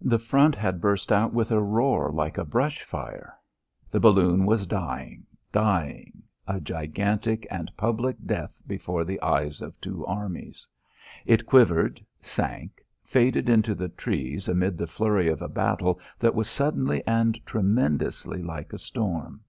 [0.00, 3.34] The front had burst out with a roar like a brush fire.
[3.90, 10.06] The balloon was dying, dying a gigantic and public death before the eyes of two
[10.06, 10.66] armies.
[11.26, 16.48] It quivered, sank, faded into the trees amid the flurry of a battle that was
[16.48, 19.42] suddenly and tremendously like a storm.